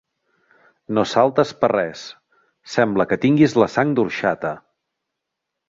[0.97, 2.07] No saltes per res,
[2.77, 4.57] sembla que tinguis la sang d'orxata.